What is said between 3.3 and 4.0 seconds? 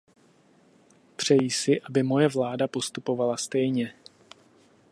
stejně.